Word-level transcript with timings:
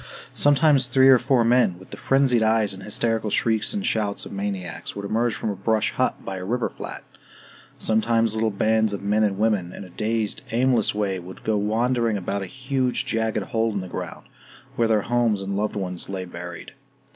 Sometimes 0.33 0.87
three 0.87 1.09
or 1.09 1.19
four 1.19 1.43
men, 1.43 1.77
with 1.77 1.91
the 1.91 1.95
frenzied 1.97 2.41
eyes 2.41 2.73
and 2.73 2.81
hysterical 2.81 3.29
shrieks 3.29 3.71
and 3.71 3.85
shouts 3.85 4.25
of 4.25 4.31
maniacs, 4.31 4.95
would 4.95 5.05
emerge 5.05 5.35
from 5.35 5.51
a 5.51 5.55
brush 5.55 5.91
hut 5.91 6.25
by 6.25 6.37
a 6.37 6.43
river 6.43 6.69
flat. 6.69 7.03
Sometimes 7.77 8.33
little 8.33 8.49
bands 8.49 8.93
of 8.93 9.03
men 9.03 9.21
and 9.21 9.37
women, 9.37 9.71
in 9.71 9.83
a 9.83 9.91
dazed 9.91 10.41
aimless 10.51 10.95
way, 10.95 11.19
would 11.19 11.43
go 11.43 11.55
wandering 11.55 12.17
about 12.17 12.41
a 12.41 12.47
huge 12.47 13.05
jagged 13.05 13.43
hole 13.43 13.71
in 13.73 13.81
the 13.81 13.87
ground, 13.87 14.25
where 14.75 14.87
their 14.87 15.03
homes 15.03 15.39
and 15.43 15.51
their 15.51 15.59
loved 15.61 15.75
ones 15.75 16.09
lay 16.09 16.25
buried. 16.25 16.73